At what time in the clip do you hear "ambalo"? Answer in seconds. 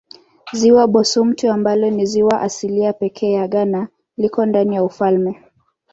1.47-1.89